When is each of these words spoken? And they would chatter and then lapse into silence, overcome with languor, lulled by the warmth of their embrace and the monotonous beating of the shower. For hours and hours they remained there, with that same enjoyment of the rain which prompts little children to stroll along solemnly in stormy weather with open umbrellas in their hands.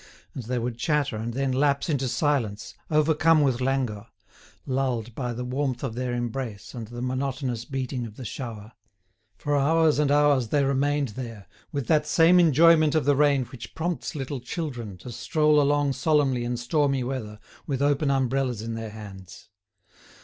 And 0.33 0.43
they 0.45 0.57
would 0.57 0.79
chatter 0.79 1.15
and 1.15 1.35
then 1.35 1.51
lapse 1.51 1.87
into 1.87 2.07
silence, 2.07 2.73
overcome 2.89 3.41
with 3.41 3.61
languor, 3.61 4.07
lulled 4.65 5.13
by 5.13 5.31
the 5.31 5.45
warmth 5.45 5.83
of 5.83 5.93
their 5.93 6.15
embrace 6.15 6.73
and 6.73 6.87
the 6.87 7.03
monotonous 7.03 7.65
beating 7.65 8.07
of 8.07 8.15
the 8.15 8.25
shower. 8.25 8.71
For 9.35 9.55
hours 9.55 9.99
and 9.99 10.09
hours 10.09 10.47
they 10.47 10.63
remained 10.63 11.09
there, 11.09 11.45
with 11.71 11.85
that 11.85 12.07
same 12.07 12.39
enjoyment 12.39 12.95
of 12.95 13.05
the 13.05 13.15
rain 13.15 13.45
which 13.45 13.75
prompts 13.75 14.15
little 14.15 14.39
children 14.39 14.97
to 14.97 15.11
stroll 15.11 15.61
along 15.61 15.93
solemnly 15.93 16.45
in 16.45 16.57
stormy 16.57 17.03
weather 17.03 17.39
with 17.67 17.83
open 17.83 18.09
umbrellas 18.09 18.63
in 18.63 18.73
their 18.73 18.89
hands. 18.89 19.49